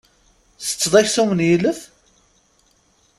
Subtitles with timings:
[0.59, 1.79] Ttetteḍ aksum n yilef?